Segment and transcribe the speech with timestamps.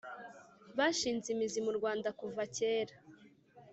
[0.77, 2.95] bashinze imizi mu rwanda kuva kera